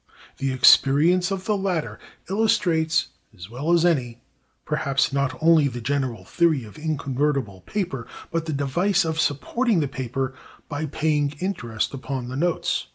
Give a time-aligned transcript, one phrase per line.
[0.39, 4.23] The experience of the latter illustrates as well as any,
[4.65, 9.87] perhaps, not only the general theory of inconvertible paper, but the device of supporting the
[9.87, 10.33] paper
[10.67, 12.87] by paying interest upon the notes.